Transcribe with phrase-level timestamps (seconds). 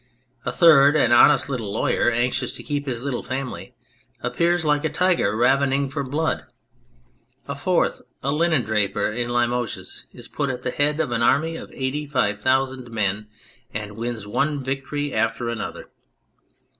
[0.45, 3.75] A third, an honest little lawyer, anxious to keep his little family,
[4.21, 6.45] appears like a tiger ravening for blood.
[7.47, 11.69] A fourth, a linendraper in Limoges, is put at the head of an army of
[11.71, 13.27] 85,000 men
[13.75, 15.91] and wins one victory after another.